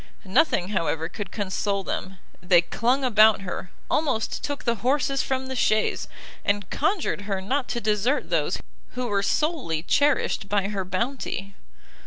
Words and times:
Nothing, 0.25 0.69
however, 0.69 1.07
could 1.07 1.29
console 1.31 1.83
them; 1.83 2.17
they 2.41 2.63
clung 2.63 3.03
about 3.03 3.41
her, 3.41 3.69
almost 3.87 4.43
took 4.43 4.63
the 4.63 4.77
horses 4.81 5.21
from 5.21 5.45
the 5.45 5.55
chaise, 5.55 6.07
and 6.43 6.67
conjured 6.71 7.21
her 7.29 7.39
not 7.39 7.67
to 7.67 7.79
desert 7.79 8.31
those 8.31 8.59
who 8.93 9.05
were 9.05 9.21
solely 9.21 9.83
cherished 9.83 10.49
by 10.49 10.69
her 10.69 10.83
bounty! 10.83 11.53